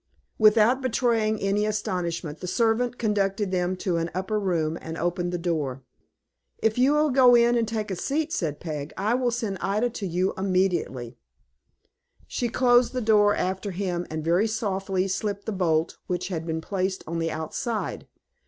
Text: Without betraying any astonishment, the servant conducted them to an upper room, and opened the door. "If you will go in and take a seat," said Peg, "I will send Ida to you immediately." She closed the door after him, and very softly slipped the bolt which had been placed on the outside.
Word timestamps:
Without 0.39 0.81
betraying 0.81 1.39
any 1.41 1.63
astonishment, 1.63 2.39
the 2.39 2.47
servant 2.47 2.97
conducted 2.97 3.51
them 3.51 3.75
to 3.75 3.97
an 3.97 4.09
upper 4.15 4.39
room, 4.39 4.75
and 4.81 4.97
opened 4.97 5.31
the 5.31 5.37
door. 5.37 5.83
"If 6.57 6.79
you 6.79 6.93
will 6.93 7.11
go 7.11 7.35
in 7.35 7.55
and 7.55 7.67
take 7.67 7.91
a 7.91 7.95
seat," 7.95 8.33
said 8.33 8.59
Peg, 8.59 8.93
"I 8.97 9.13
will 9.13 9.29
send 9.29 9.59
Ida 9.61 9.91
to 9.91 10.07
you 10.07 10.33
immediately." 10.39 11.17
She 12.25 12.49
closed 12.49 12.93
the 12.93 13.01
door 13.01 13.35
after 13.35 13.69
him, 13.69 14.07
and 14.09 14.25
very 14.25 14.47
softly 14.47 15.07
slipped 15.07 15.45
the 15.45 15.51
bolt 15.51 15.99
which 16.07 16.29
had 16.29 16.47
been 16.47 16.61
placed 16.61 17.03
on 17.05 17.19
the 17.19 17.29
outside. 17.29 18.07